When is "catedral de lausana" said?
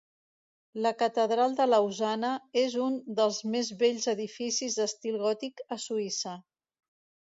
1.01-2.31